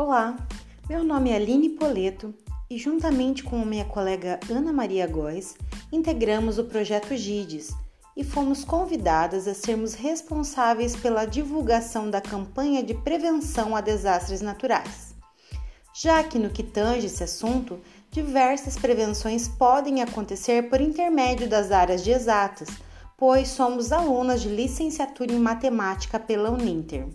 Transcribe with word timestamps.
Olá, 0.00 0.36
meu 0.88 1.02
nome 1.02 1.30
é 1.30 1.34
Aline 1.34 1.70
Poleto 1.70 2.32
e, 2.70 2.78
juntamente 2.78 3.42
com 3.42 3.64
minha 3.64 3.84
colega 3.84 4.38
Ana 4.48 4.72
Maria 4.72 5.08
Góes, 5.08 5.56
integramos 5.90 6.56
o 6.56 6.62
projeto 6.62 7.16
GIDES 7.16 7.74
e 8.16 8.22
fomos 8.22 8.62
convidadas 8.62 9.48
a 9.48 9.54
sermos 9.54 9.94
responsáveis 9.94 10.94
pela 10.94 11.24
divulgação 11.24 12.08
da 12.08 12.20
campanha 12.20 12.80
de 12.80 12.94
prevenção 12.94 13.74
a 13.74 13.80
desastres 13.80 14.40
naturais. 14.40 15.16
Já 15.92 16.22
que, 16.22 16.38
no 16.38 16.50
que 16.50 16.62
tange 16.62 17.06
esse 17.06 17.24
assunto, 17.24 17.80
diversas 18.08 18.76
prevenções 18.76 19.48
podem 19.48 20.00
acontecer 20.00 20.70
por 20.70 20.80
intermédio 20.80 21.48
das 21.48 21.72
áreas 21.72 22.04
de 22.04 22.12
exatas, 22.12 22.68
pois 23.16 23.48
somos 23.48 23.90
alunas 23.90 24.42
de 24.42 24.48
licenciatura 24.48 25.32
em 25.32 25.40
matemática 25.40 26.20
pela 26.20 26.52
Uninter. 26.52 27.08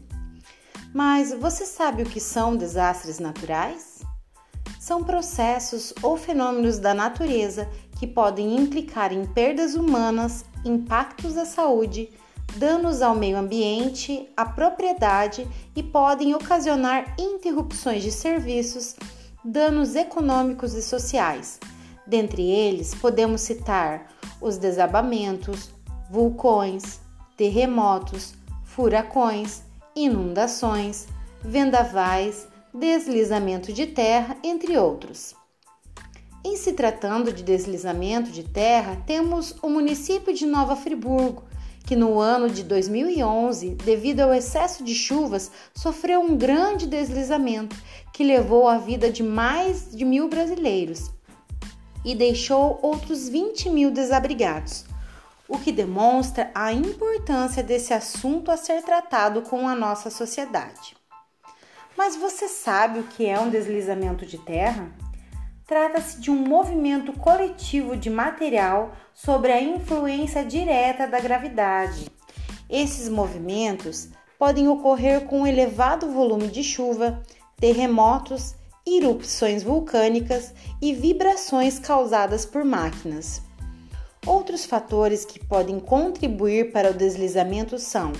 Mas 0.93 1.33
você 1.33 1.65
sabe 1.65 2.03
o 2.03 2.05
que 2.05 2.19
são 2.19 2.55
desastres 2.55 3.17
naturais? 3.17 4.03
São 4.79 5.03
processos 5.03 5.91
ou 6.03 6.15
fenômenos 6.15 6.77
da 6.77 6.93
natureza 6.93 7.67
que 7.97 8.05
podem 8.05 8.55
implicar 8.55 9.11
em 9.11 9.25
perdas 9.25 9.73
humanas, 9.73 10.45
impactos 10.63 11.35
à 11.35 11.45
saúde, 11.45 12.09
danos 12.57 13.01
ao 13.01 13.15
meio 13.15 13.37
ambiente, 13.37 14.29
à 14.37 14.45
propriedade 14.45 15.47
e 15.75 15.81
podem 15.81 16.35
ocasionar 16.35 17.15
interrupções 17.17 18.03
de 18.03 18.11
serviços, 18.11 18.95
danos 19.43 19.95
econômicos 19.95 20.75
e 20.75 20.81
sociais. 20.81 21.59
Dentre 22.05 22.43
eles, 22.43 22.93
podemos 22.93 23.41
citar 23.41 24.09
os 24.39 24.57
desabamentos, 24.57 25.71
vulcões, 26.11 26.99
terremotos, 27.35 28.35
furacões 28.63 29.63
inundações, 29.95 31.07
vendavais, 31.41 32.47
deslizamento 32.73 33.71
de 33.71 33.87
terra, 33.87 34.37
entre 34.43 34.77
outros. 34.77 35.35
Em 36.45 36.57
se 36.57 36.73
tratando 36.73 37.31
de 37.31 37.43
deslizamento 37.43 38.31
de 38.31 38.43
terra, 38.43 39.01
temos 39.05 39.55
o 39.61 39.69
município 39.69 40.33
de 40.33 40.45
Nova 40.45 40.75
Friburgo, 40.75 41.43
que 41.85 41.95
no 41.95 42.19
ano 42.19 42.49
de 42.49 42.63
2011, 42.63 43.75
devido 43.75 44.21
ao 44.21 44.33
excesso 44.33 44.83
de 44.83 44.95
chuvas, 44.95 45.51
sofreu 45.73 46.21
um 46.21 46.35
grande 46.35 46.87
deslizamento 46.87 47.75
que 48.13 48.23
levou 48.23 48.67
a 48.67 48.77
vida 48.77 49.11
de 49.11 49.21
mais 49.21 49.91
de 49.91 50.03
mil 50.03 50.27
brasileiros 50.27 51.11
e 52.05 52.15
deixou 52.15 52.79
outros 52.81 53.29
20 53.29 53.69
mil 53.69 53.91
desabrigados 53.91 54.85
o 55.53 55.59
que 55.59 55.71
demonstra 55.71 56.49
a 56.55 56.73
importância 56.73 57.61
desse 57.61 57.93
assunto 57.93 58.49
a 58.49 58.57
ser 58.57 58.81
tratado 58.81 59.43
com 59.43 59.67
a 59.67 59.75
nossa 59.75 60.09
sociedade. 60.09 60.97
Mas 61.95 62.15
você 62.15 62.47
sabe 62.47 62.99
o 62.99 63.03
que 63.03 63.27
é 63.27 63.39
um 63.39 63.51
deslizamento 63.51 64.25
de 64.25 64.39
terra? 64.39 64.91
Trata-se 65.67 66.19
de 66.19 66.31
um 66.31 66.35
movimento 66.35 67.13
coletivo 67.13 67.95
de 67.95 68.09
material 68.09 68.93
sobre 69.13 69.51
a 69.51 69.61
influência 69.61 70.43
direta 70.43 71.07
da 71.07 71.19
gravidade. 71.19 72.09
Esses 72.67 73.07
movimentos 73.07 74.09
podem 74.39 74.67
ocorrer 74.67 75.25
com 75.25 75.45
elevado 75.45 76.09
volume 76.09 76.47
de 76.47 76.63
chuva, 76.63 77.21
terremotos, 77.57 78.55
erupções 78.85 79.61
vulcânicas 79.61 80.51
e 80.81 80.93
vibrações 80.93 81.77
causadas 81.77 82.43
por 82.43 82.65
máquinas. 82.65 83.52
Outros 84.25 84.63
fatores 84.63 85.25
que 85.25 85.37
podem 85.37 85.79
contribuir 85.79 86.71
para 86.71 86.91
o 86.91 86.93
deslizamento 86.93 87.77
são 87.77 88.13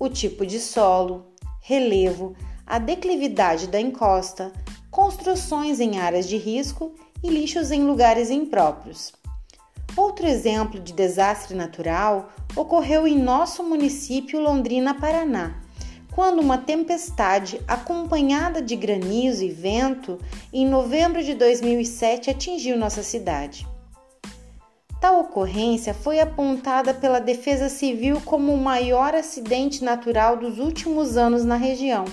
o 0.00 0.08
tipo 0.08 0.44
de 0.44 0.58
solo, 0.58 1.26
relevo, 1.60 2.34
a 2.66 2.78
declividade 2.78 3.68
da 3.68 3.80
encosta, 3.80 4.52
construções 4.90 5.78
em 5.78 5.98
áreas 5.98 6.26
de 6.26 6.36
risco 6.36 6.92
e 7.22 7.28
lixos 7.30 7.70
em 7.70 7.84
lugares 7.84 8.30
impróprios. 8.30 9.12
Outro 9.96 10.26
exemplo 10.26 10.80
de 10.80 10.92
desastre 10.92 11.54
natural 11.54 12.30
ocorreu 12.56 13.06
em 13.06 13.16
nosso 13.16 13.62
município 13.62 14.40
Londrina, 14.40 14.92
Paraná, 14.92 15.62
quando 16.12 16.40
uma 16.40 16.58
tempestade 16.58 17.60
acompanhada 17.68 18.60
de 18.60 18.74
granizo 18.74 19.44
e 19.44 19.50
vento 19.50 20.18
em 20.52 20.66
novembro 20.66 21.22
de 21.22 21.34
2007 21.34 22.30
atingiu 22.30 22.76
nossa 22.76 23.04
cidade. 23.04 23.66
Tal 25.04 25.20
ocorrência 25.20 25.92
foi 25.92 26.18
apontada 26.18 26.94
pela 26.94 27.20
Defesa 27.20 27.68
Civil 27.68 28.22
como 28.24 28.54
o 28.54 28.56
maior 28.56 29.14
acidente 29.14 29.84
natural 29.84 30.38
dos 30.38 30.58
últimos 30.58 31.18
anos 31.18 31.44
na 31.44 31.56
região. 31.56 32.06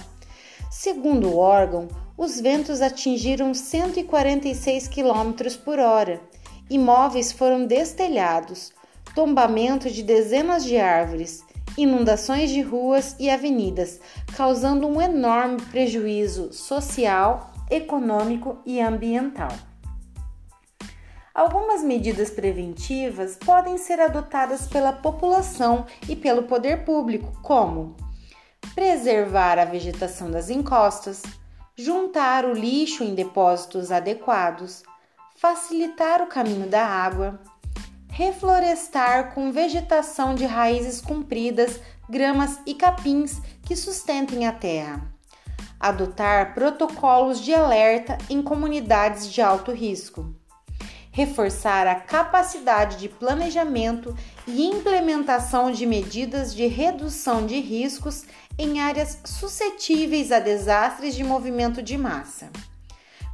Segundo 0.70 1.30
o 1.30 1.38
órgão, 1.38 1.88
os 2.18 2.42
ventos 2.42 2.82
atingiram 2.82 3.54
146 3.54 4.90
km 4.90 5.32
por 5.64 5.80
hora, 5.80 6.20
imóveis 6.70 7.32
foram 7.32 7.66
destelhados, 7.66 8.74
tombamento 9.16 9.90
de 9.90 10.04
dezenas 10.04 10.66
de 10.66 10.76
árvores, 10.76 11.46
inundações 11.78 12.50
de 12.50 12.62
ruas 12.62 13.16
e 13.18 13.30
avenidas, 13.30 14.02
causando 14.36 14.86
um 14.86 15.02
enorme 15.02 15.62
prejuízo 15.72 16.52
social, 16.52 17.54
econômico 17.70 18.60
e 18.66 18.82
ambiental. 18.82 19.71
Algumas 21.34 21.82
medidas 21.82 22.30
preventivas 22.30 23.38
podem 23.38 23.78
ser 23.78 24.02
adotadas 24.02 24.68
pela 24.68 24.92
população 24.92 25.86
e 26.10 26.14
pelo 26.14 26.44
poder 26.44 26.84
público, 26.84 27.32
como 27.42 27.96
preservar 28.76 29.58
a 29.58 29.64
vegetação 29.64 30.30
das 30.30 30.50
encostas, 30.50 31.24
juntar 31.74 32.46
o 32.46 32.52
lixo 32.52 33.02
em 33.04 33.16
depósitos 33.16 33.94
adequados, 33.94 34.84
facilitar 35.38 36.22
o 36.22 36.28
caminho 36.28 36.68
da 36.68 36.86
água, 36.86 37.40
reflorestar 38.10 39.34
com 39.34 39.54
vegetação 39.54 40.36
de 40.36 40.46
raízes 40.46 41.00
compridas, 41.00 41.80
gramas 42.10 42.60
e 42.66 42.76
capins 42.76 43.42
que 43.64 43.76
sustentem 43.76 44.46
a 44.46 44.52
terra. 44.52 45.02
Adotar 45.80 46.54
protocolos 46.54 47.40
de 47.40 47.54
alerta 47.54 48.18
em 48.30 48.44
comunidades 48.44 49.32
de 49.32 49.42
alto 49.42 49.72
risco 49.72 50.41
reforçar 51.12 51.86
a 51.88 51.96
capacidade 51.96 52.98
de 52.98 53.10
planejamento 53.10 54.16
e 54.48 54.66
implementação 54.66 55.72
de 55.72 55.86
medidas 55.86 56.56
de 56.56 56.66
redução 56.68 57.46
de 57.46 57.60
riscos 57.60 58.24
em 58.58 58.80
áreas 58.80 59.20
suscetíveis 59.26 60.32
a 60.32 60.40
desastres 60.40 61.14
de 61.14 61.24
movimento 61.24 61.82
de 61.84 61.98
massa. 61.98 62.50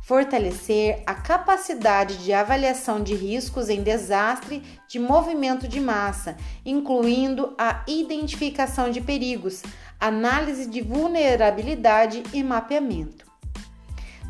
Fortalecer 0.01 1.03
a 1.05 1.13
capacidade 1.13 2.23
de 2.23 2.31
avaliação 2.31 3.03
de 3.03 3.13
riscos 3.13 3.67
em 3.67 3.83
desastre 3.83 4.63
de 4.87 4.97
movimento 4.97 5.67
de 5.67 5.81
massa, 5.81 6.37
incluindo 6.66 7.53
a 7.57 7.83
identificação 7.85 8.89
de 8.89 9.01
perigos, 9.01 9.61
análise 9.99 10.66
de 10.66 10.81
vulnerabilidade 10.81 12.23
e 12.33 12.41
mapeamento. 12.41 13.27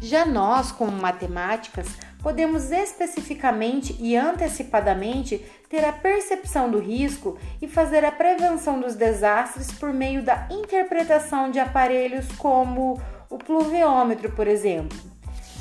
Já 0.01 0.25
nós, 0.25 0.71
como 0.71 0.91
matemáticas, 0.91 1.87
podemos 2.21 2.71
especificamente 2.71 3.95
e 3.99 4.15
antecipadamente 4.15 5.43
ter 5.69 5.83
a 5.85 5.93
percepção 5.93 6.69
do 6.69 6.79
risco 6.79 7.37
e 7.61 7.67
fazer 7.67 8.03
a 8.05 8.11
prevenção 8.11 8.79
dos 8.79 8.95
desastres 8.95 9.71
por 9.71 9.93
meio 9.93 10.23
da 10.23 10.47
interpretação 10.51 11.51
de 11.51 11.59
aparelhos 11.59 12.25
como 12.37 12.99
o 13.29 13.37
pluviômetro, 13.37 14.31
por 14.31 14.47
exemplo. 14.47 14.97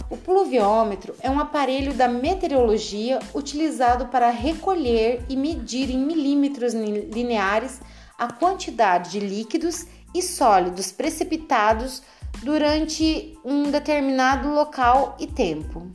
O 0.09 0.17
pluviômetro 0.17 1.15
é 1.21 1.29
um 1.29 1.41
aparelho 1.41 1.93
da 1.93 2.07
meteorologia 2.07 3.19
utilizado 3.35 4.07
para 4.07 4.31
recolher 4.31 5.25
e 5.29 5.37
medir 5.37 5.91
em 5.91 5.99
milímetros 5.99 6.75
lineares 6.75 7.81
a 8.17 8.33
quantidade 8.33 9.11
de 9.11 9.21
líquidos 9.21 9.87
e 10.15 10.23
sólidos 10.23 10.93
precipitados 10.93 12.03
durante 12.43 13.37
um 13.45 13.71
determinado 13.71 14.49
local 14.51 15.17
e 15.19 15.27
tempo 15.27 15.91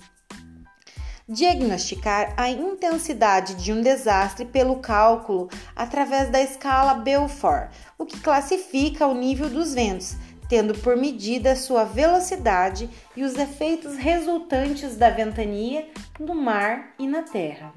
diagnosticar 1.31 2.33
a 2.35 2.49
intensidade 2.49 3.55
de 3.55 3.71
um 3.71 3.81
desastre 3.81 4.43
pelo 4.43 4.77
cálculo 4.77 5.49
através 5.73 6.29
da 6.29 6.41
escala 6.41 6.95
Beaufort, 6.95 7.71
o 7.97 8.05
que 8.05 8.19
classifica 8.19 9.07
o 9.07 9.13
nível 9.13 9.49
dos 9.49 9.73
ventos, 9.73 10.15
tendo 10.49 10.73
por 10.73 10.97
medida 10.97 11.55
sua 11.55 11.85
velocidade 11.85 12.89
e 13.15 13.23
os 13.23 13.35
efeitos 13.37 13.95
resultantes 13.95 14.97
da 14.97 15.09
ventania 15.09 15.87
no 16.19 16.35
mar 16.35 16.93
e 16.99 17.07
na 17.07 17.23
terra. 17.23 17.73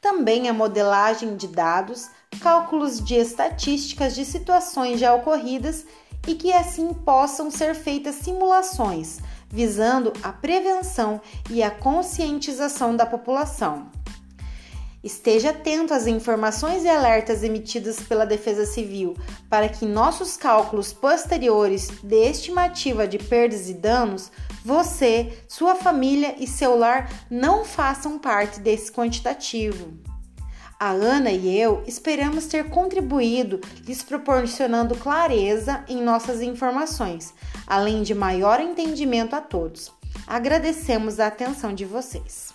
Também 0.00 0.48
a 0.48 0.52
modelagem 0.52 1.36
de 1.36 1.48
dados, 1.48 2.08
cálculos 2.40 3.04
de 3.04 3.16
estatísticas 3.16 4.14
de 4.14 4.24
situações 4.24 5.00
já 5.00 5.12
ocorridas 5.12 5.84
e 6.28 6.34
que 6.36 6.52
assim 6.52 6.94
possam 6.94 7.50
ser 7.50 7.74
feitas 7.74 8.14
simulações 8.16 9.18
visando 9.48 10.12
a 10.22 10.32
prevenção 10.32 11.20
e 11.50 11.62
a 11.62 11.70
conscientização 11.70 12.96
da 12.96 13.06
população. 13.06 13.90
Esteja 15.06 15.50
atento 15.50 15.94
às 15.94 16.08
informações 16.08 16.82
e 16.82 16.88
alertas 16.88 17.44
emitidas 17.44 18.00
pela 18.00 18.26
Defesa 18.26 18.66
Civil 18.66 19.16
para 19.48 19.68
que 19.68 19.84
em 19.84 19.88
nossos 19.88 20.36
cálculos 20.36 20.92
posteriores 20.92 21.88
de 22.02 22.28
estimativa 22.28 23.06
de 23.06 23.18
perdas 23.18 23.68
e 23.68 23.74
danos, 23.74 24.32
você, 24.64 25.38
sua 25.46 25.76
família 25.76 26.34
e 26.40 26.46
seu 26.46 26.76
lar 26.76 27.08
não 27.30 27.64
façam 27.64 28.18
parte 28.18 28.58
desse 28.58 28.90
quantitativo. 28.90 30.05
A 30.78 30.90
Ana 30.90 31.30
e 31.30 31.58
eu 31.58 31.82
esperamos 31.86 32.48
ter 32.48 32.68
contribuído 32.68 33.62
lhes 33.86 34.02
proporcionando 34.02 34.94
clareza 34.94 35.82
em 35.88 36.02
nossas 36.02 36.42
informações, 36.42 37.32
além 37.66 38.02
de 38.02 38.14
maior 38.14 38.60
entendimento 38.60 39.34
a 39.34 39.40
todos. 39.40 39.90
Agradecemos 40.26 41.18
a 41.18 41.28
atenção 41.28 41.72
de 41.72 41.86
vocês. 41.86 42.52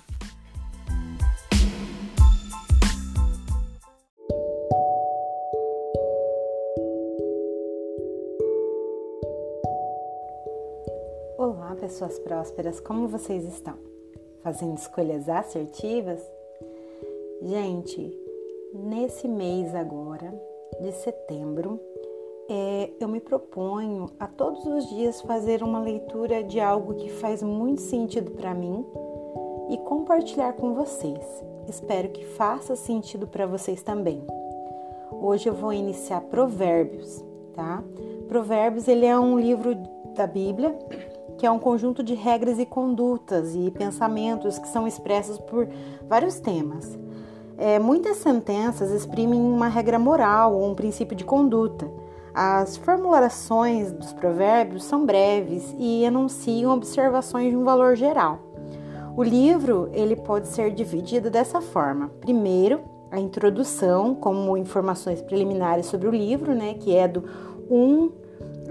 Olá, 11.40 11.76
pessoas 11.80 12.20
prósperas, 12.20 12.80
como 12.80 13.08
vocês 13.08 13.46
estão? 13.46 13.80
Fazendo 14.44 14.78
escolhas 14.78 15.28
assertivas? 15.28 16.22
Gente, 17.44 18.16
nesse 18.72 19.28
mês 19.28 19.74
agora 19.74 20.32
de 20.80 20.92
setembro, 20.92 21.80
é, 22.48 22.92
eu 23.00 23.08
me 23.08 23.20
proponho 23.20 24.12
a 24.20 24.28
todos 24.28 24.64
os 24.66 24.88
dias 24.90 25.22
fazer 25.22 25.64
uma 25.64 25.80
leitura 25.80 26.44
de 26.44 26.60
algo 26.60 26.94
que 26.94 27.10
faz 27.10 27.42
muito 27.42 27.82
sentido 27.82 28.32
para 28.32 28.54
mim 28.54 28.86
e 29.70 29.78
compartilhar 29.80 30.54
com 30.54 30.76
vocês. 30.76 31.44
Espero 31.68 32.10
que 32.10 32.24
faça 32.26 32.76
sentido 32.76 33.28
para 33.28 33.48
vocês 33.48 33.82
também. 33.82 34.24
Hoje 35.12 35.50
eu 35.50 35.54
vou 35.54 35.74
iniciar 35.74 36.22
Provérbios, 36.22 37.24
tá? 37.56 37.84
Provérbios 38.28 38.88
ele 38.88 39.06
é 39.06 39.18
um 39.18 39.40
livro 39.40 39.76
da 40.16 40.28
Bíblia 40.28 40.78
que 41.38 41.46
é 41.48 41.50
um 41.50 41.58
conjunto 41.58 42.04
de 42.04 42.14
regras 42.14 42.60
e 42.60 42.68
condutas 42.68 43.56
e 43.56 43.72
pensamentos 43.72 44.60
que 44.60 44.68
são 44.68 44.88
expressos 44.88 45.40
por 45.40 45.68
vários 46.08 46.40
temas. 46.40 47.00
É, 47.64 47.78
muitas 47.78 48.18
sentenças 48.18 48.90
exprimem 48.90 49.40
uma 49.40 49.68
regra 49.68 50.00
moral 50.00 50.56
ou 50.56 50.68
um 50.68 50.74
princípio 50.74 51.16
de 51.16 51.24
conduta. 51.24 51.88
As 52.34 52.76
formulações 52.76 53.92
dos 53.92 54.12
provérbios 54.14 54.84
são 54.84 55.06
breves 55.06 55.76
e 55.78 56.04
enunciam 56.04 56.74
observações 56.74 57.52
de 57.52 57.56
um 57.56 57.64
valor 57.64 57.96
geral. 57.96 58.40
O 59.16 59.22
livro 59.22 59.92
ele 59.94 60.16
pode 60.16 60.48
ser 60.48 60.72
dividido 60.72 61.30
dessa 61.30 61.62
forma: 61.62 62.10
primeiro, 62.20 62.80
a 63.12 63.20
introdução, 63.20 64.16
como 64.16 64.58
informações 64.58 65.22
preliminares 65.22 65.86
sobre 65.86 66.08
o 66.08 66.12
livro, 66.12 66.56
né, 66.56 66.74
que 66.74 66.96
é 66.96 67.08
do 67.08 67.24
1 67.70 68.12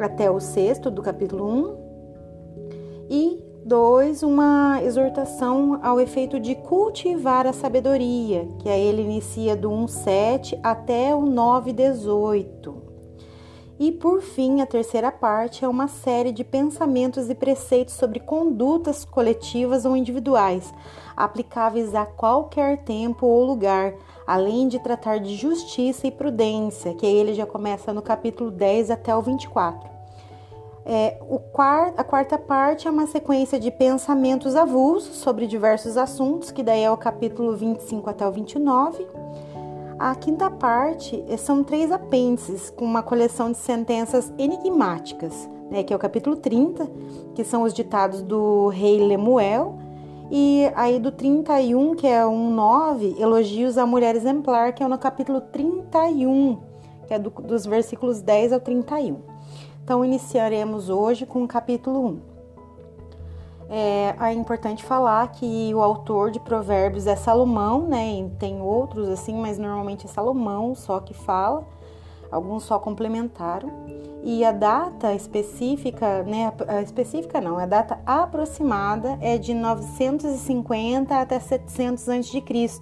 até 0.00 0.28
o 0.28 0.40
sexto 0.40 0.90
do 0.90 1.00
capítulo 1.00 1.46
1, 1.46 1.76
e 3.08 3.49
dois, 3.64 4.22
uma 4.22 4.80
exortação 4.82 5.78
ao 5.82 6.00
efeito 6.00 6.40
de 6.40 6.54
cultivar 6.54 7.46
a 7.46 7.52
sabedoria, 7.52 8.48
que 8.58 8.68
aí 8.68 8.80
ele 8.80 9.02
inicia 9.02 9.56
do 9.56 9.70
1,7 9.70 10.58
até 10.62 11.14
o 11.14 11.22
9,18. 11.22 12.90
E 13.78 13.90
por 13.92 14.20
fim, 14.20 14.60
a 14.60 14.66
terceira 14.66 15.10
parte 15.10 15.64
é 15.64 15.68
uma 15.68 15.88
série 15.88 16.32
de 16.32 16.44
pensamentos 16.44 17.30
e 17.30 17.34
preceitos 17.34 17.94
sobre 17.94 18.20
condutas 18.20 19.06
coletivas 19.06 19.86
ou 19.86 19.96
individuais, 19.96 20.72
aplicáveis 21.16 21.94
a 21.94 22.04
qualquer 22.04 22.84
tempo 22.84 23.26
ou 23.26 23.42
lugar, 23.42 23.94
além 24.26 24.68
de 24.68 24.78
tratar 24.78 25.18
de 25.18 25.34
justiça 25.34 26.06
e 26.06 26.10
prudência, 26.10 26.92
que 26.92 27.06
aí 27.06 27.14
ele 27.14 27.32
já 27.32 27.46
começa 27.46 27.90
no 27.90 28.02
capítulo 28.02 28.50
10 28.50 28.90
até 28.90 29.16
o 29.16 29.22
24. 29.22 29.99
É, 30.84 31.18
quart, 31.52 31.94
a 31.96 32.04
quarta 32.04 32.38
parte 32.38 32.88
é 32.88 32.90
uma 32.90 33.06
sequência 33.06 33.60
de 33.60 33.70
pensamentos 33.70 34.56
avulsos 34.56 35.16
sobre 35.16 35.46
diversos 35.46 35.96
assuntos, 35.96 36.50
que 36.50 36.62
daí 36.62 36.82
é 36.82 36.90
o 36.90 36.96
capítulo 36.96 37.54
25 37.54 38.08
até 38.08 38.26
o 38.26 38.32
29. 38.32 39.06
A 39.98 40.14
quinta 40.14 40.50
parte 40.50 41.22
é, 41.28 41.36
são 41.36 41.62
três 41.62 41.92
apêndices 41.92 42.70
com 42.70 42.84
uma 42.84 43.02
coleção 43.02 43.52
de 43.52 43.58
sentenças 43.58 44.32
enigmáticas, 44.38 45.48
né, 45.70 45.82
que 45.82 45.92
é 45.92 45.96
o 45.96 45.98
capítulo 45.98 46.36
30, 46.36 46.90
que 47.34 47.44
são 47.44 47.62
os 47.62 47.74
ditados 47.74 48.22
do 48.22 48.68
rei 48.68 48.98
Lemuel, 48.98 49.78
e 50.30 50.70
aí 50.74 50.98
do 50.98 51.12
31, 51.12 51.94
que 51.94 52.06
é 52.06 52.24
um 52.24 52.50
9, 52.50 53.16
elogios 53.18 53.76
à 53.76 53.84
mulher 53.84 54.14
exemplar, 54.16 54.72
que 54.72 54.82
é 54.82 54.88
no 54.88 54.96
capítulo 54.96 55.40
31, 55.40 56.58
que 57.06 57.12
é 57.12 57.18
do, 57.18 57.30
dos 57.30 57.66
versículos 57.66 58.22
10 58.22 58.54
ao 58.54 58.60
31. 58.60 59.29
Então, 59.82 60.04
iniciaremos 60.04 60.88
hoje 60.88 61.26
com 61.26 61.42
o 61.42 61.48
capítulo 61.48 62.06
1. 62.06 62.30
É, 63.72 64.16
é, 64.20 64.32
importante 64.32 64.82
falar 64.82 65.28
que 65.28 65.72
o 65.72 65.80
autor 65.80 66.32
de 66.32 66.40
Provérbios 66.40 67.06
é 67.06 67.14
Salomão, 67.14 67.86
né? 67.86 68.14
E 68.14 68.30
tem 68.30 68.60
outros 68.60 69.08
assim, 69.08 69.34
mas 69.34 69.58
normalmente 69.58 70.06
é 70.06 70.08
Salomão 70.08 70.74
só 70.74 70.98
que 70.98 71.14
fala. 71.14 71.64
Alguns 72.32 72.64
só 72.64 72.80
complementaram. 72.80 73.70
E 74.24 74.44
a 74.44 74.50
data 74.50 75.14
específica, 75.14 76.24
né? 76.24 76.52
A 76.66 76.82
específica 76.82 77.40
não, 77.40 77.58
a 77.58 77.66
data 77.66 78.00
aproximada 78.04 79.16
é 79.20 79.38
de 79.38 79.54
950 79.54 81.16
até 81.16 81.38
700 81.38 82.08
a.C. 82.08 82.80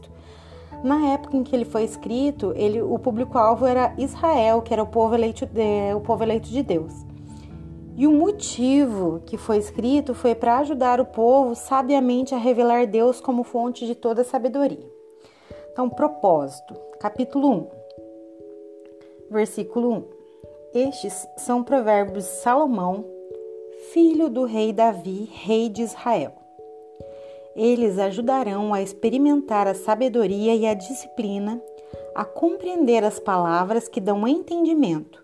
Na 0.83 1.09
época 1.09 1.37
em 1.37 1.43
que 1.43 1.55
ele 1.55 1.65
foi 1.65 1.83
escrito, 1.83 2.53
ele, 2.55 2.81
o 2.81 2.99
público-alvo 2.99 3.67
era 3.67 3.93
Israel, 3.99 4.63
que 4.63 4.73
era 4.73 4.83
o 4.83 4.87
povo, 4.87 5.15
eleito 5.15 5.45
de, 5.47 5.95
o 5.95 6.01
povo 6.01 6.23
eleito 6.23 6.49
de 6.49 6.63
Deus. 6.63 6.93
E 7.97 8.07
o 8.07 8.13
motivo 8.13 9.21
que 9.27 9.37
foi 9.37 9.57
escrito 9.57 10.15
foi 10.15 10.33
para 10.33 10.59
ajudar 10.59 11.01
o 11.01 11.05
povo 11.05 11.57
sabiamente 11.57 12.33
a 12.33 12.39
revelar 12.39 12.87
Deus 12.87 13.21
como 13.21 13.43
fonte 13.43 13.85
de 13.87 13.97
toda 13.97 14.23
sabedoria. 14.23 14.89
Então, 15.73 15.91
propósito, 15.91 16.75
capítulo 17.01 17.51
1, 17.51 17.69
versículo 19.31 19.93
1. 19.93 20.05
Estes 20.75 21.27
são 21.37 21.65
provérbios 21.65 22.25
de 22.25 22.31
Salomão, 22.31 23.05
filho 23.93 24.29
do 24.29 24.45
rei 24.45 24.73
Davi, 24.73 25.29
rei 25.33 25.69
de 25.69 25.83
Israel. 25.83 26.38
Eles 27.59 27.99
ajudarão 27.99 28.73
a 28.73 28.81
experimentar 28.81 29.67
a 29.67 29.75
sabedoria 29.75 30.55
e 30.55 30.65
a 30.65 30.75
disciplina, 30.75 31.61
a 32.15 32.25
compreender 32.25 33.03
as 33.03 33.19
palavras 33.19 33.89
que 33.89 34.01
dão 34.01 34.29
entendimento, 34.29 35.21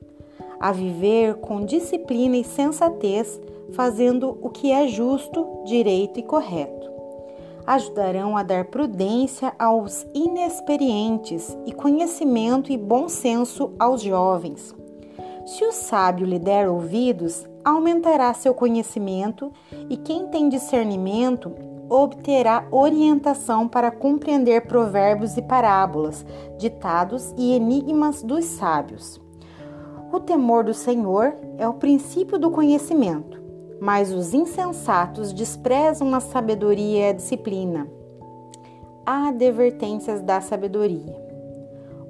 a 0.58 0.72
viver 0.72 1.36
com 1.36 1.64
disciplina 1.64 2.36
e 2.36 2.42
sensatez, 2.42 3.40
fazendo 3.72 4.36
o 4.42 4.50
que 4.50 4.72
é 4.72 4.88
justo, 4.88 5.62
direito 5.64 6.18
e 6.18 6.24
correto. 6.24 6.90
Ajudarão 7.64 8.36
a 8.36 8.42
dar 8.42 8.64
prudência 8.64 9.52
aos 9.56 10.04
inexperientes 10.12 11.56
e 11.64 11.72
conhecimento 11.72 12.72
e 12.72 12.76
bom 12.76 13.08
senso 13.08 13.70
aos 13.78 14.02
jovens. 14.02 14.74
Se 15.46 15.64
o 15.64 15.70
sábio 15.70 16.26
lhe 16.26 16.40
der 16.40 16.68
ouvidos, 16.68 17.46
aumentará 17.64 18.34
seu 18.34 18.52
conhecimento, 18.54 19.52
e 19.88 19.96
quem 19.96 20.26
tem 20.26 20.48
discernimento 20.48 21.73
obterá 21.88 22.66
orientação 22.70 23.68
para 23.68 23.90
compreender 23.90 24.66
provérbios 24.66 25.36
e 25.36 25.42
parábolas, 25.42 26.24
ditados 26.58 27.34
e 27.36 27.54
enigmas 27.54 28.22
dos 28.22 28.44
sábios. 28.44 29.20
O 30.12 30.20
temor 30.20 30.64
do 30.64 30.74
Senhor 30.74 31.34
é 31.58 31.66
o 31.66 31.74
princípio 31.74 32.38
do 32.38 32.50
conhecimento, 32.50 33.42
mas 33.80 34.12
os 34.12 34.32
insensatos 34.32 35.32
desprezam 35.32 36.14
a 36.14 36.20
sabedoria 36.20 37.06
e 37.06 37.10
a 37.10 37.12
disciplina. 37.12 37.88
Há 39.04 39.28
advertências 39.28 40.22
da 40.22 40.40
sabedoria. 40.40 41.14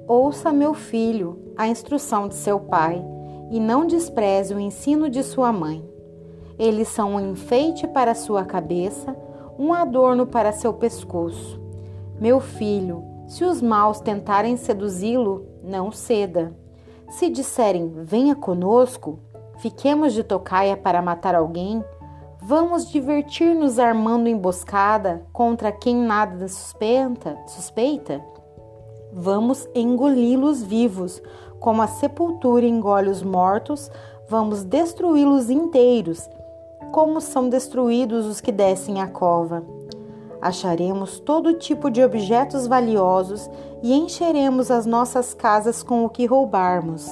Ouça, 0.07 0.53
meu 0.53 0.73
filho, 0.73 1.39
a 1.57 1.67
instrução 1.67 2.27
de 2.27 2.35
seu 2.35 2.59
pai, 2.59 3.03
e 3.51 3.59
não 3.59 3.85
despreze 3.85 4.53
o 4.53 4.59
ensino 4.59 5.09
de 5.09 5.23
sua 5.23 5.51
mãe. 5.51 5.83
Eles 6.57 6.87
são 6.87 7.15
um 7.15 7.31
enfeite 7.31 7.87
para 7.87 8.15
sua 8.15 8.45
cabeça, 8.45 9.15
um 9.57 9.73
adorno 9.73 10.27
para 10.27 10.51
seu 10.51 10.73
pescoço. 10.73 11.59
Meu 12.19 12.39
filho, 12.39 13.03
se 13.27 13.43
os 13.43 13.61
maus 13.61 13.99
tentarem 13.99 14.57
seduzi-lo, 14.57 15.47
não 15.63 15.91
ceda. 15.91 16.55
Se 17.09 17.29
disserem, 17.29 17.91
venha 18.03 18.35
conosco, 18.35 19.19
fiquemos 19.57 20.13
de 20.13 20.23
tocaia 20.23 20.75
para 20.75 21.01
matar 21.01 21.35
alguém, 21.35 21.83
vamos 22.41 22.89
divertir-nos 22.89 23.79
armando 23.79 24.27
emboscada 24.27 25.25
contra 25.31 25.71
quem 25.71 25.95
nada 25.95 26.47
suspeita, 26.47 27.37
suspeita? 27.47 28.23
Vamos 29.11 29.67
engoli-los 29.73 30.61
vivos, 30.61 31.21
como 31.59 31.81
a 31.81 31.87
sepultura 31.87 32.65
engole 32.65 33.09
os 33.09 33.23
mortos, 33.23 33.89
vamos 34.27 34.63
destruí-los 34.63 35.49
inteiros 35.49 36.29
como 36.95 37.19
são 37.19 37.49
destruídos 37.49 38.25
os 38.25 38.39
que 38.39 38.53
descem 38.53 39.01
a 39.01 39.07
cova. 39.07 39.65
Acharemos 40.41 41.19
todo 41.19 41.55
tipo 41.55 41.91
de 41.91 42.01
objetos 42.01 42.67
valiosos 42.67 43.49
e 43.83 43.93
encheremos 43.93 44.71
as 44.71 44.85
nossas 44.85 45.33
casas 45.33 45.83
com 45.83 46.05
o 46.05 46.09
que 46.09 46.25
roubarmos. 46.25 47.05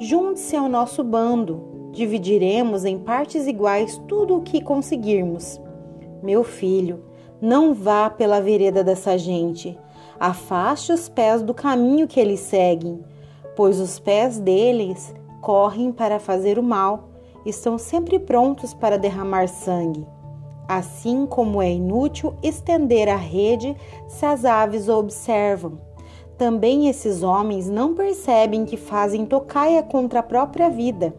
Junte-se 0.00 0.56
ao 0.56 0.68
nosso 0.68 1.04
bando, 1.04 1.90
dividiremos 1.92 2.84
em 2.84 2.98
partes 2.98 3.46
iguais 3.46 4.02
tudo 4.08 4.36
o 4.36 4.42
que 4.42 4.60
conseguirmos. 4.60 5.60
Meu 6.20 6.42
filho, 6.42 7.04
não 7.40 7.72
vá 7.72 8.10
pela 8.10 8.40
vereda 8.40 8.82
dessa 8.82 9.16
gente. 9.16 9.78
Afaste 10.18 10.92
os 10.92 11.08
pés 11.08 11.40
do 11.40 11.54
caminho 11.54 12.08
que 12.08 12.18
eles 12.18 12.40
seguem, 12.40 13.00
pois 13.54 13.78
os 13.78 14.00
pés 14.00 14.40
deles 14.40 15.14
correm 15.40 15.92
para 15.92 16.18
fazer 16.18 16.58
o 16.58 16.64
mal, 16.64 17.13
estão 17.44 17.78
sempre 17.78 18.18
prontos 18.18 18.72
para 18.72 18.98
derramar 18.98 19.48
sangue. 19.48 20.06
Assim 20.66 21.26
como 21.26 21.60
é 21.60 21.70
inútil 21.70 22.34
estender 22.42 23.08
a 23.08 23.16
rede 23.16 23.76
se 24.08 24.24
as 24.24 24.44
aves 24.44 24.88
o 24.88 24.98
observam. 24.98 25.78
Também 26.38 26.88
esses 26.88 27.22
homens 27.22 27.68
não 27.68 27.94
percebem 27.94 28.64
que 28.64 28.76
fazem 28.76 29.26
tocaia 29.26 29.82
contra 29.82 30.20
a 30.20 30.22
própria 30.22 30.68
vida. 30.70 31.14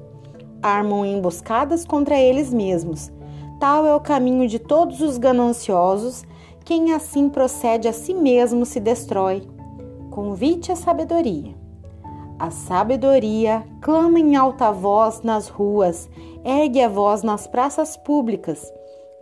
Armam 0.62 1.06
emboscadas 1.06 1.86
contra 1.86 2.20
eles 2.20 2.52
mesmos. 2.52 3.12
Tal 3.60 3.86
é 3.86 3.96
o 3.96 4.00
caminho 4.00 4.48
de 4.48 4.60
todos 4.60 5.00
os 5.02 5.18
gananciosos. 5.18 6.24
Quem 6.66 6.94
assim 6.94 7.30
procede 7.30 7.88
a 7.88 7.94
si 7.94 8.14
mesmo 8.14 8.66
se 8.66 8.80
destrói. 8.80 9.44
Convite 10.10 10.72
a 10.72 10.76
sabedoria. 10.76 11.65
A 12.40 12.52
sabedoria 12.52 13.66
clama 13.82 14.20
em 14.20 14.36
alta 14.36 14.72
voz 14.72 15.22
nas 15.22 15.48
ruas, 15.48 16.10
ergue 16.44 16.82
a 16.82 16.90
voz 16.90 17.24
nas 17.24 17.48
praças 17.48 17.96
públicas 17.98 18.72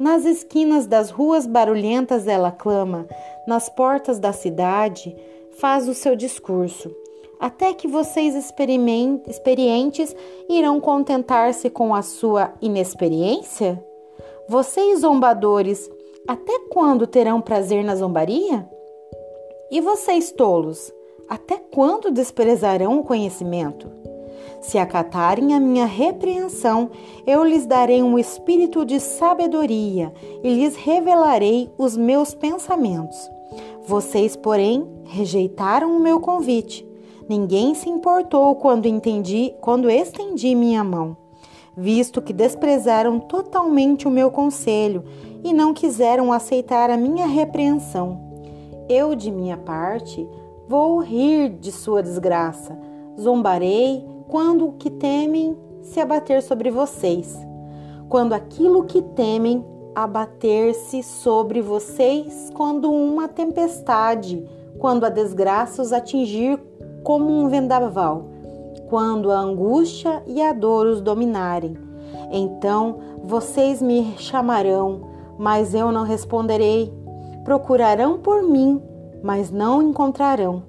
nas 0.04 0.26
esquinas 0.26 0.88
das 0.88 1.10
ruas 1.10 1.46
barulhentas 1.46 2.28
ela 2.28 2.52
clama, 2.52 3.08
nas 3.48 3.70
portas 3.70 4.20
da 4.20 4.34
cidade 4.34 5.16
faz 5.60 5.88
o 5.88 5.94
seu 5.94 6.16
discurso. 6.16 6.94
Até 7.40 7.74
que 7.74 7.88
vocês 7.88 8.36
experientes 8.36 10.16
irão 10.50 10.80
contentar-se 10.80 11.70
com 11.70 11.94
a 11.94 12.02
sua 12.02 12.54
inexperiência? 12.62 13.84
Vocês 14.48 15.00
zombadores, 15.00 15.90
até 16.28 16.60
quando 16.70 17.08
terão 17.08 17.42
prazer 17.42 17.84
na 17.84 17.96
zombaria? 17.96 18.68
E 19.70 19.82
vocês 19.82 20.32
tolos, 20.32 20.92
até 21.30 21.58
quando 21.58 22.12
desprezarão 22.12 23.00
o 23.00 23.04
conhecimento? 23.04 23.90
Se 24.62 24.78
acatarem 24.78 25.54
a 25.54 25.60
minha 25.60 25.86
repreensão, 25.86 26.90
eu 27.28 27.44
lhes 27.44 27.66
darei 27.66 28.02
um 28.02 28.18
espírito 28.18 28.86
de 28.86 29.00
sabedoria 29.00 30.14
e 30.42 30.54
lhes 30.54 30.76
revelarei 30.76 31.70
os 31.78 31.98
meus 31.98 32.34
pensamentos. 32.34 33.18
Vocês, 33.86 34.36
porém, 34.36 34.88
rejeitaram 35.04 35.96
o 35.96 36.00
meu 36.00 36.20
convite. 36.20 36.88
Ninguém 37.28 37.76
se 37.76 37.90
importou 37.90 38.56
quando 38.56 38.86
entendi, 38.86 39.54
quando 39.60 39.90
estendi 39.90 40.56
minha 40.56 40.84
mão, 40.84 41.16
visto 41.76 42.22
que 42.22 42.32
desprezaram 42.32 43.20
totalmente 43.20 44.08
o 44.08 44.12
meu 44.12 44.32
conselho 44.32 45.04
e 45.44 45.54
não 45.54 45.74
quiseram 45.74 46.32
aceitar 46.32 46.90
a 46.90 46.98
minha 46.98 47.26
repreensão. 47.26 48.32
Eu, 48.88 49.16
de 49.16 49.32
minha 49.32 49.58
parte, 49.58 50.28
vou 50.74 50.98
rir 50.98 51.50
de 51.50 51.72
sua 51.72 52.02
desgraça, 52.02 52.76
zombarei 53.22 54.04
quando 54.28 54.70
o 54.70 54.72
que 54.72 54.90
temem 54.90 55.56
se 55.84 56.00
abater 56.00 56.42
sobre 56.42 56.72
vocês, 56.72 57.38
quando 58.10 58.34
aquilo 58.34 58.84
que 58.84 59.00
temem 59.00 59.64
abater-se 59.94 61.04
sobre 61.04 61.62
vocês, 61.62 62.50
quando 62.56 62.92
uma 62.92 63.28
tempestade, 63.28 64.44
quando 64.80 65.04
a 65.04 65.10
desgraça 65.10 65.80
os 65.80 65.94
atingir 65.94 66.60
como 67.04 67.30
um 67.30 67.50
vendaval, 67.50 68.26
quando 68.90 69.30
a 69.30 69.38
angústia 69.38 70.24
e 70.26 70.42
a 70.42 70.52
dor 70.54 70.88
os 70.88 71.02
dominarem. 71.02 71.78
Então 72.32 72.98
vocês 73.24 73.80
me 73.80 74.16
chamarão, 74.18 75.02
mas 75.38 75.76
eu 75.76 75.92
não 75.92 76.02
responderei. 76.02 76.92
Procurarão 77.44 78.18
por 78.18 78.42
mim, 78.42 78.82
mas 79.24 79.50
não 79.50 79.82
encontrarão, 79.82 80.64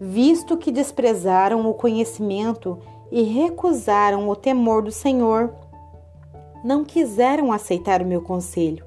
visto 0.00 0.56
que 0.56 0.72
desprezaram 0.72 1.70
o 1.70 1.72
conhecimento 1.72 2.76
e 3.12 3.22
recusaram 3.22 4.28
o 4.28 4.34
temor 4.34 4.82
do 4.82 4.90
Senhor. 4.90 5.54
Não 6.64 6.84
quiseram 6.84 7.52
aceitar 7.52 8.02
o 8.02 8.06
meu 8.06 8.20
conselho 8.20 8.84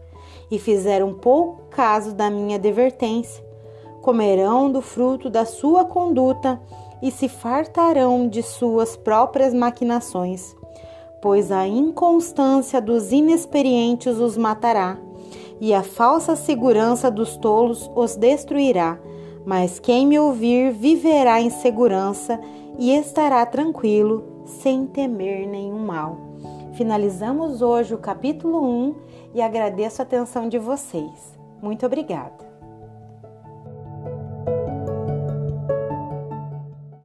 e 0.52 0.60
fizeram 0.60 1.14
pouco 1.14 1.64
caso 1.70 2.14
da 2.14 2.30
minha 2.30 2.58
advertência. 2.58 3.44
Comerão 4.02 4.70
do 4.70 4.82
fruto 4.82 5.30
da 5.30 5.46
sua 5.46 5.86
conduta 5.86 6.60
e 7.02 7.10
se 7.10 7.30
fartarão 7.30 8.28
de 8.28 8.44
suas 8.44 8.98
próprias 8.98 9.54
maquinações, 9.54 10.56
pois 11.22 11.52
a 11.52 11.66
inconstância 11.66 12.82
dos 12.82 13.12
inexperientes 13.12 14.18
os 14.18 14.38
matará 14.38 14.98
e 15.60 15.74
a 15.74 15.84
falsa 15.84 16.36
segurança 16.36 17.10
dos 17.10 17.38
tolos 17.38 17.90
os 17.96 18.16
destruirá. 18.16 19.00
Mas 19.46 19.80
quem 19.80 20.08
me 20.08 20.20
ouvir 20.20 20.72
viverá 20.72 21.40
em 21.40 21.50
segurança 21.50 22.40
e 22.78 22.96
estará 22.96 23.46
tranquilo, 23.46 24.44
sem 24.46 24.86
temer 24.86 25.48
nenhum 25.48 25.80
mal. 25.80 26.18
Finalizamos 26.74 27.62
hoje 27.62 27.94
o 27.94 27.98
capítulo 27.98 28.62
1 28.62 28.96
e 29.36 29.42
agradeço 29.42 30.02
a 30.02 30.04
atenção 30.04 30.50
de 30.50 30.58
vocês. 30.58 31.38
Muito 31.62 31.86
obrigada. 31.86 32.55